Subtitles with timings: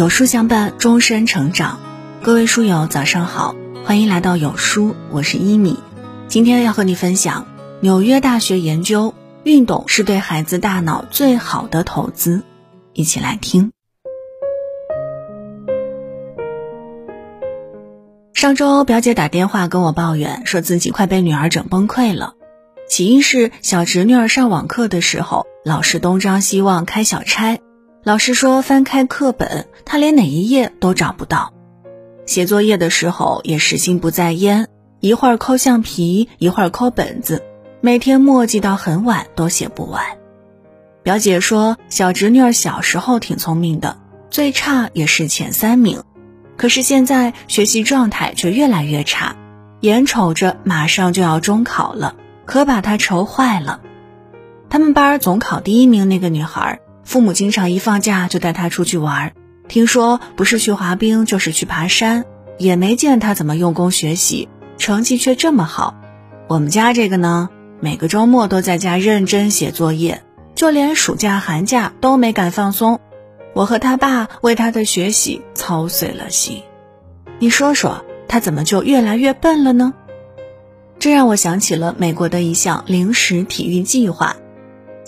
[0.00, 1.78] 有书相伴，终身成长。
[2.22, 3.54] 各位书友，早上好，
[3.84, 5.78] 欢迎来到有书，我是一米。
[6.26, 7.46] 今天要和你分享
[7.80, 9.12] 纽约大学研究，
[9.44, 12.42] 运动是对孩子大脑最好的投资。
[12.94, 13.72] 一起来听。
[18.32, 22.32] 上周表姐打电话跟我抱怨，说自己快被女儿整崩溃了。
[22.88, 27.58] 起因是小侄女儿上网课的时候，老师东张西望开小差。
[28.02, 31.52] 老师说翻开课本，他连哪一页都找不到。
[32.24, 34.68] 写作业的时候也是心不在焉，
[35.00, 37.42] 一会儿抠橡皮，一会儿抠本子，
[37.82, 40.02] 每天墨迹到很晚都写不完。
[41.02, 43.98] 表姐说，小侄女儿小时候挺聪明的，
[44.30, 46.02] 最差也是前三名，
[46.56, 49.36] 可是现在学习状态却越来越差，
[49.80, 53.82] 眼瞅着马上就要中考了，可把她愁坏了。
[54.70, 56.80] 他们班总考第一名那个女孩。
[57.10, 59.32] 父母经常一放假就带他出去玩，
[59.66, 62.24] 听说不是去滑冰就是去爬山，
[62.56, 65.96] 也没见他怎么用功学习，成绩却这么好。
[66.46, 67.48] 我们家这个呢，
[67.80, 70.22] 每个周末都在家认真写作业，
[70.54, 73.00] 就连暑假寒假都没敢放松。
[73.54, 76.62] 我和他爸为他的学习操碎了心。
[77.40, 79.94] 你说说，他怎么就越来越笨了呢？
[81.00, 84.36] 这让我想起了美国的一项零时体育计划。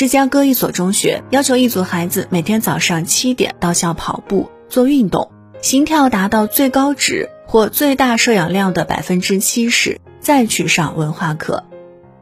[0.00, 11.64] 芝加哥一所中学要求一组孩子每天早上七点到校跑步做运动，心跳达到最高值或最大摄氧量的百分之七十，再去上文化课。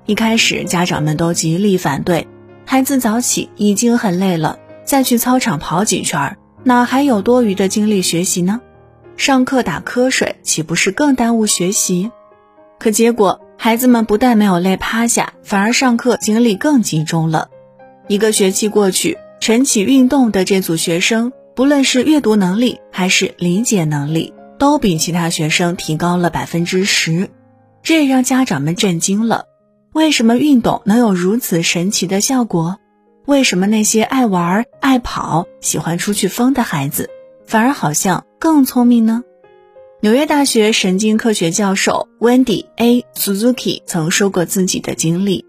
[0.06, 2.26] 一开始家长们都极力反对，
[2.64, 8.60] 孩子早起已经很累了，再去操场跑几圈，哪还有多余的精力学习呢？
[9.16, 12.10] 上课打瞌睡岂不是更耽误学习？
[12.80, 17.50] 可结果孩子们不但没有累趴下，反而上课精力更集中了。
[18.08, 27.28] 一个学期过去，晨起运动的这组学生，不论是阅读能力还是理解能力，都比其他学生提高了百分之十。
[27.82, 29.44] 这也让家长们震惊了：
[29.92, 32.78] 为什么运动能有如此神奇的效果？
[33.26, 37.10] 为什么那些爱玩、爱跑、喜欢出去疯的孩子，
[37.46, 39.22] 反而好像更聪明呢？
[40.00, 43.04] 纽约大学神经科学教授 Wendy A.
[43.14, 45.44] Suzuki 曾说过自己的经历。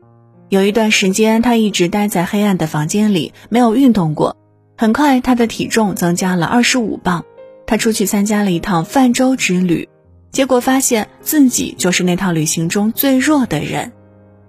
[0.49, 4.35] 有一段时间，他一直待在黑暗的房间里，没有运动过。
[4.75, 7.23] 很快，他的体重增加了二十五磅。
[7.67, 9.87] 他出去参加了一趟泛舟之旅，
[10.31, 13.91] 结果发现自己就是那趟旅行中最弱的人。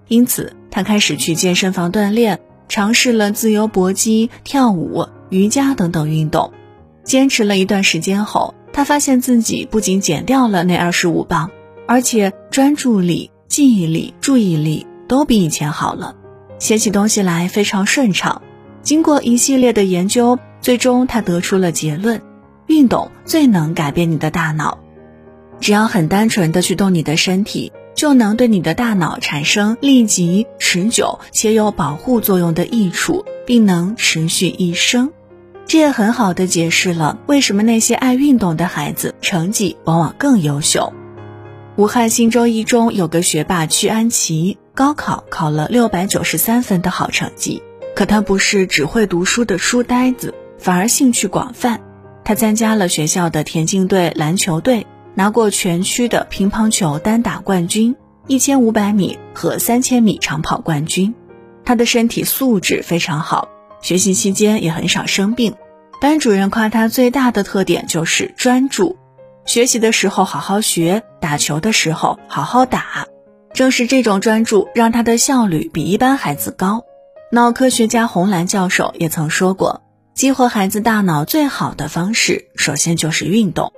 [0.07, 6.51] 因此，他开始去健身房锻炼，尝试了自由搏击、跳舞、瑜伽等等运动。
[7.03, 11.51] 坚持了一段时间后，他发现自己不仅减掉了那二十五磅，
[11.85, 14.87] 而且专注力、记忆力、注意力。
[15.11, 16.15] 都比以前好了，
[16.57, 18.41] 写起东西来非常顺畅。
[18.81, 22.21] 经过一系列的研究，最终他得出了结论：
[22.67, 24.79] 运动最能改变你的大脑。
[25.59, 35.11] 只要很单纯的去动你的身体，就能对你的大脑产生立即、持久且有保护作用的益处，并能持续一生。
[35.65, 40.93] 这也很好的解释了为什么那些爱运动的孩子成绩往往更优秀。
[41.75, 44.57] 武汉新洲一中有个学霸屈安琪。
[44.73, 47.61] 高考考了六百九十三分的好成绩，
[47.93, 51.81] 可他不是只会读书的书呆子，反而兴趣广泛。
[52.23, 57.95] 他参加了学校的田径队、篮球队，拿过全区的乒乓球单打冠军、
[58.27, 61.13] 一千五百米和三千米长跑冠军。
[61.65, 63.49] 他的身体素质非常好，
[63.81, 65.55] 学习期间也很少生病。
[65.99, 68.97] 班主任夸他最大的特点就是专注，
[69.45, 73.05] 学习的时候好好学，打球的时候好好打。
[73.61, 76.83] 正是这种专注，让他的效率比一般孩子高。
[77.31, 79.83] 脑科学家洪兰教授也曾说过，
[80.15, 83.71] 激活孩子大脑最好的方式，首先就是运动。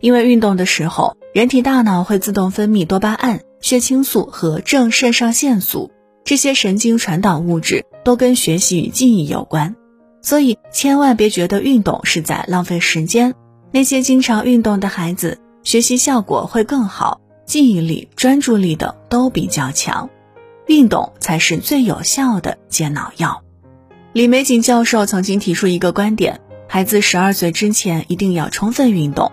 [0.00, 5.90] 因为运动的时候，人体大脑会自动分泌多巴胺、血清素和正肾上腺素，
[6.22, 9.74] 这些神经传导物质都跟学习与记忆有关。
[10.20, 13.32] 所以，千万别觉得运动是在浪费时间。
[13.72, 17.22] 那些经常运动的孩子，学习效果会更好。
[17.46, 20.08] 记忆力、专注力等都比较强，
[20.66, 23.42] 运动才是最有效的健脑药。
[24.14, 29.30] 李玫瑾教授曾经提出一个观点：孩子十二岁之前一定要充分运动。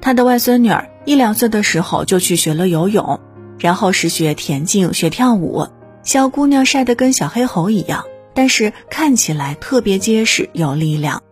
[0.00, 3.20] 他的外孙女儿一两岁的时候就去学了游泳，
[3.58, 5.68] 然后是学田径、学跳舞。
[6.02, 11.22] 小姑娘晒得跟小黑猴一样，但是看起来特别结实有力量。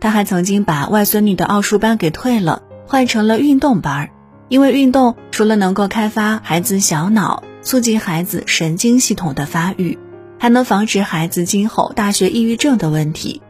[0.00, 4.10] 他还曾经把外孙女的奥数班给退了，换成了运动班儿。
[4.54, 9.98] 因为运动除了能够开发孩子小脑，促进孩子神经系统的发育，
[10.38, 13.42] 还能防止孩子今后大学抑郁症的问题。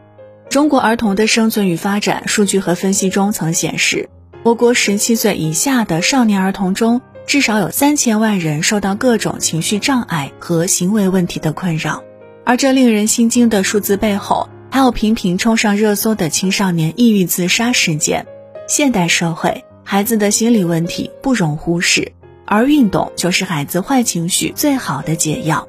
[0.49, 4.09] 中国儿童的生存与发展数据和分析中曾显示，
[4.41, 12.01] 我国十七岁以下的少年儿童中，至少有三千万人受到各种情绪障碍和行为问题的困扰。
[12.45, 18.25] 而这令人心惊的数字背后，还有频频冲上热搜的青少年抑郁自杀事件。
[18.67, 22.11] 现代社会，孩子的心理问题不容忽视，
[22.43, 25.67] 而运动就是孩子坏情绪最好的解药。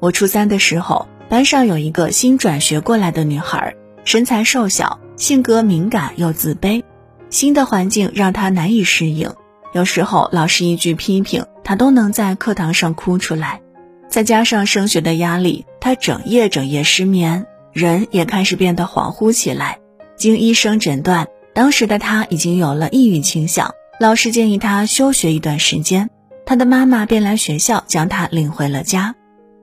[0.00, 3.74] 我初三的时候，班上有一个新转学过来的女孩。
[4.04, 6.82] 身材瘦小，性格敏感又自卑，
[7.30, 9.32] 新的环境让她难以适应。
[9.72, 13.60] 有时候老师一句批评，她都能在课堂上哭出来。
[14.08, 19.78] 再加上升学的压力，她整夜整夜失眠，人也开始变得恍惚起来。
[20.16, 23.74] 经医生诊断，当时的他已经有了抑郁倾向。
[24.00, 26.10] 老师建议他休学一段时间，
[26.46, 29.14] 他的妈妈便来学校将他领回了家。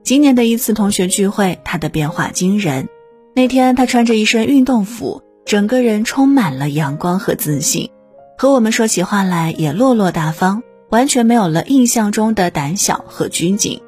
[0.02, 2.88] 今年的一次同学聚会，他的变化惊人。
[3.34, 7.90] 那天，他穿着一身运动服，整个人充满了阳光和自信，
[8.38, 13.82] 和我们说起话来也落落大方，完全没有了印象中的胆小和拘谨。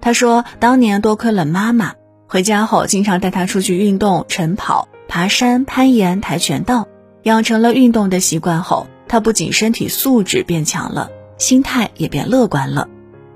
[0.00, 1.92] 他说，当年多亏了妈妈，
[2.28, 6.88] 回家后经常带他出去运动，晨跑、爬山、攀岩、跆拳道，
[7.28, 12.88] 养成了运动的习惯后，他不仅身体素质变强了，心态也变乐观了。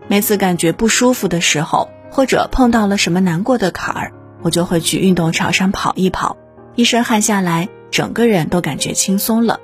[0.08, 4.12] 每次感觉不舒服的时候，或者碰到了什么难过的坎儿。
[4.40, 6.38] 我就会去运动场上跑一跑，
[6.74, 9.60] 一身汗下来，整个人都感觉轻松了。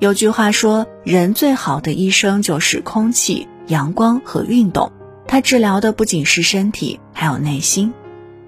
[0.00, 4.90] 有句话说，人最好的医生就是空气、阳光和运动。
[5.28, 7.94] 它治疗的不仅是身体，还有内心。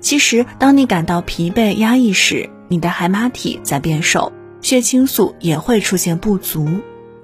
[0.00, 4.32] 其实，当你感到疲惫、压抑时，你的海马体在变瘦，
[4.62, 6.66] 血清素也会出现不足，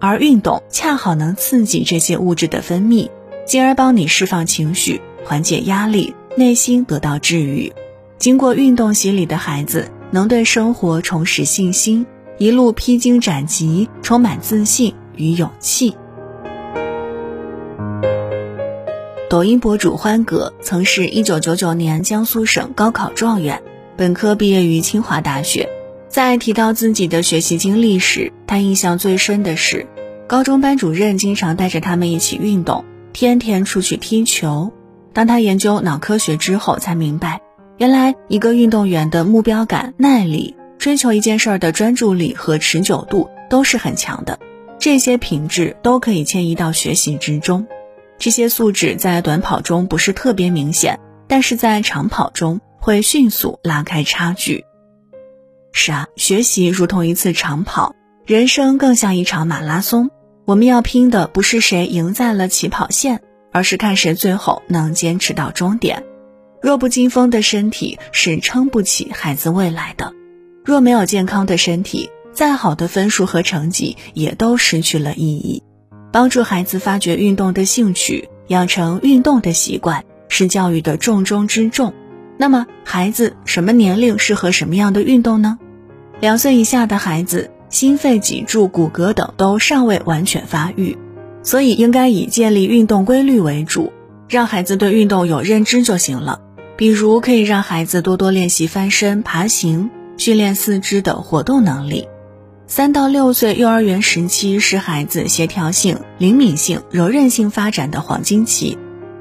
[0.01, 3.09] 而运动恰好能刺激这些物质的分泌，
[3.47, 7.73] 进而帮你释放情绪、缓解压力，内心得到治愈。
[8.19, 12.07] 经过运动洗礼的孩子，能对生活重拾信心，
[12.39, 15.97] 一路披荆斩棘，充满自信与勇气。
[19.31, 23.63] 抖音博主欢哥曾是一九九九年江苏省高考状元，
[23.97, 25.69] 本科毕业于清华大学。
[26.09, 29.87] 在提到自己的学习经历时，他印象最深的是，
[30.27, 34.73] 高中班主任经常带着他们一起运动，天天出去踢球。
[35.13, 37.41] 当他研究脑科学之后，才明白。
[37.77, 44.39] 原来，一个运动员的目标感、耐力、追求一件事儿的专注力和持久度都是很强的。
[44.79, 47.67] 这些品质都可以迁移到学习之中。
[48.19, 54.65] 这些素质在短跑中不是特别明显，但是在长跑中会迅速拉开差距。
[55.81, 57.95] 是啊，学习如同一次长跑，
[58.27, 60.11] 人生更像一场马拉松。
[60.45, 63.21] 我们要拼的不是谁赢在了起跑线，
[63.53, 66.03] 而是看谁最后能坚持到终点。
[66.61, 70.13] 弱不禁风的身体是撑不起孩子未来的。
[70.65, 75.63] 若没有健康的身体，再好的分数和成绩也都失去了意义。
[76.11, 81.95] 帮助孩子发掘运动的兴趣，养成运动的习惯，是教育的重中之重。
[82.37, 85.57] 那么，孩子什么年龄适合什么样的运动呢？
[86.21, 90.99] 两岁以下的孩子，心肺、脊柱、骨骼等都尚未完全发育，
[91.45, 93.93] 所以应该以建立运动规律为主，
[94.29, 96.41] 让孩子对运动有认知就行了。
[96.77, 102.09] 比如可以让孩子多多练习翻身、爬行，训练四肢的活动能力。
[102.67, 108.77] 三到六岁幼儿园时期是孩子协调性、灵敏性、柔韧性发展的黄金期。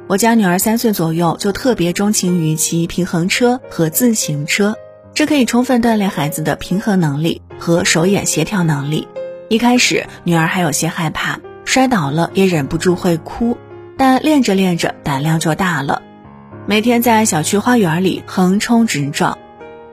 [0.07, 4.75] 我家女儿三岁左右就特别钟情于骑平衡车和自行车，
[5.17, 9.07] 这可以充分锻炼孩子的平衡能力和手眼协调能力。
[9.49, 13.57] 一开始女儿还有些害怕，摔倒了也忍不住会哭，
[13.97, 16.03] 但练着练着胆量就大了。
[16.67, 19.39] 每天在小区花园里横冲直撞，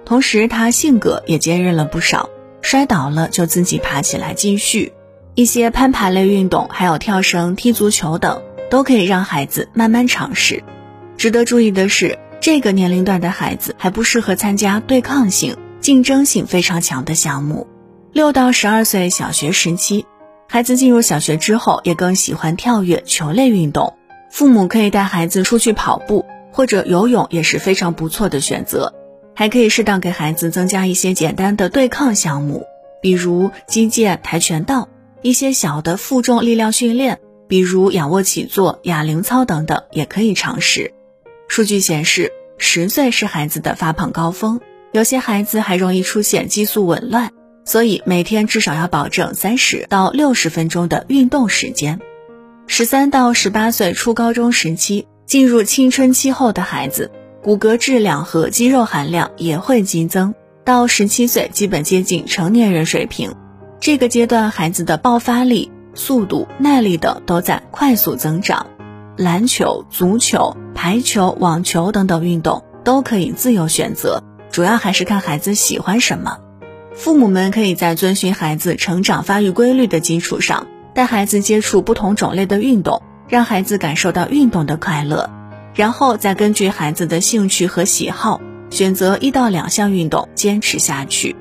[0.04, 2.28] 同时他性格也坚韧了不少。
[2.60, 4.92] 摔倒了就自己爬起来继续。
[5.34, 10.62] 一些攀爬类运动，还有跳绳、踢足球等，都可以让孩子慢慢尝试。
[11.16, 17.66] 值得注意的是，这个年龄段的孩子还不适合参加对抗性、竞争性非常强的项目。
[18.12, 20.04] 六到十二岁小学时期，
[20.46, 23.94] 孩子进入小学之后，也更喜欢跳跃、球类运动。
[24.30, 26.26] 父母可以带孩子出去跑步。
[26.52, 28.92] 或者游泳也是非常不错的选择，
[29.34, 32.66] 还可以适当给孩子增加一些简单的对抗项目，
[33.00, 34.88] 比如击剑、跆拳道；
[35.22, 40.92] 一些小的负重力量训练，比如仰卧起坐、哑铃操等等，也可以尝试。
[41.48, 44.60] 数据显示，十岁是孩子的发胖高峰，
[44.92, 47.30] 有些孩子还容易出现激素紊乱，
[47.64, 52.00] 所以每天至少要保证三十到六十分钟的运动时间。
[52.66, 55.06] 十三到十八岁初高中时期。
[55.26, 57.10] 进入青春期后的孩子，
[57.42, 60.34] 骨骼质量和肌肉含量也会激增，
[60.64, 63.34] 到十七岁基本接近成年人水平。
[63.80, 68.66] 这个阶段，孩子的爆发力、速度、耐力等都在快速增长。
[69.16, 76.38] 篮球、足球、排球、网球等等运动都可以自由选择，主要还是看孩子喜欢什么。
[76.92, 85.30] 父母们可以在遵循孩子成长发育规律的基础上，带孩子接触不同种类的运动，让孩子感受到运动的快乐，
[85.74, 88.40] 然后再根据孩子的兴趣和喜好，
[88.70, 91.34] 选择一到两项运动坚持下去。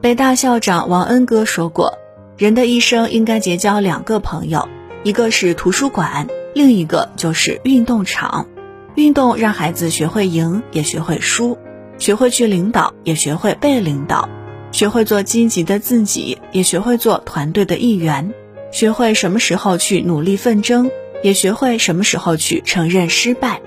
[0.00, 1.98] 北大校长王恩哥说过
[2.36, 4.68] ：“人的一生应该结交两个朋友，
[5.04, 8.48] 一个是图书馆，另一个就是运动场。
[8.94, 11.56] 运动让孩子学会赢，也学会输；
[11.98, 14.28] 学会去领导，也学会被领导；
[14.72, 18.32] 学会做积极的自己，也学会做团队的一员；
[18.70, 20.90] 学会什么时候去努力奋争，
[21.22, 23.60] 也学会什么时候去承认失败。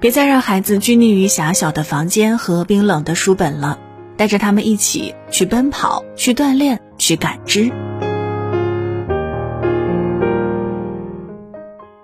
[0.00, 3.78] 别再让孩子拘泥于狭小的房间和冰冷的书本了。”
[4.14, 7.72] 带着他们一起去奔跑，去锻炼，去感知。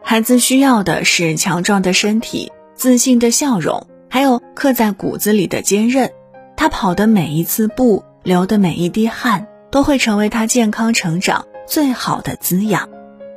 [0.02, 6.12] 孩子需要的是强壮的身体、自信的笑容，还有刻在骨子里的坚韧。
[6.56, 12.88] 他跑的每一次步，流的每一滴汗，都会成为他健康成长最好的滋养。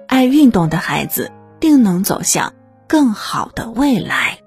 [0.06, 2.54] 爱运动的孩子，定能走向
[2.88, 4.38] 更好的未来。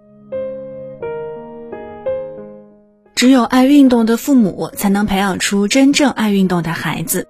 [3.16, 7.26] 只有爱运动的父母，才能培养出真正爱运动的孩子。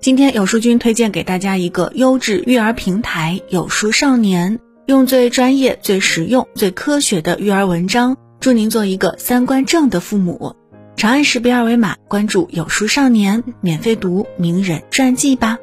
[0.00, 10.56] 今天有书君推荐给大家一个优质育儿平台——有书少年，用最专业、最实用、最科学的育儿文章，助您做一个三观正的父母。
[10.96, 15.58] 长按识别二维码关注有书少年，免费读名人传记吧。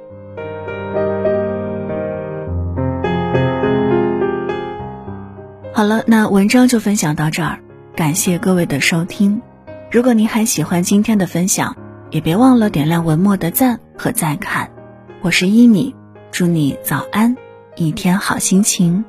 [5.74, 7.58] 好了，那文章就分享到这儿，
[7.96, 9.42] 感谢各位的收听。
[9.90, 11.76] 如果您还喜欢今天的分享，
[12.12, 14.70] 也别忘了点亮文末的赞和再看。
[15.24, 15.96] 我是一米，
[16.32, 17.36] 祝你早安，
[17.76, 19.04] 一天好心情。